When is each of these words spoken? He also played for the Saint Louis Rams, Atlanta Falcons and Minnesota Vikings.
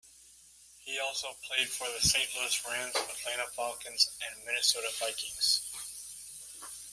He 0.79 0.97
also 0.97 1.27
played 1.47 1.69
for 1.69 1.85
the 1.85 2.01
Saint 2.03 2.27
Louis 2.35 2.59
Rams, 2.65 2.95
Atlanta 2.95 3.45
Falcons 3.55 4.09
and 4.31 4.43
Minnesota 4.47 4.87
Vikings. 4.97 5.61